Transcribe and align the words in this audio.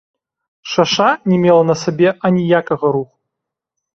Шаша 0.71 1.09
не 1.31 1.37
мела 1.43 1.63
на 1.71 1.75
сабе 1.83 2.09
аніякага 2.31 2.85
руху. 2.99 3.13